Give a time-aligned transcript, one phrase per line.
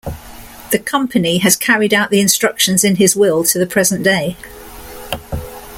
[0.71, 4.35] The Company has carried out the instructions in his will to the present day.